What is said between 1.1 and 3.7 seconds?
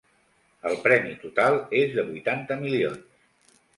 total és de vuitanta milions.